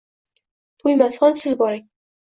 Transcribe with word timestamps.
To`ymasxon 0.85 1.39
siz 1.45 1.57
boring 1.65 1.89